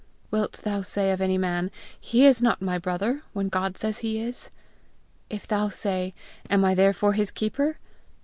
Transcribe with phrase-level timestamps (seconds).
[0.31, 1.69] Wilt thou say of any man,
[1.99, 4.49] 'He is not my brother,' when God says he is!
[5.29, 6.15] If thou say,
[6.49, 7.77] 'Am I therefore his keeper?'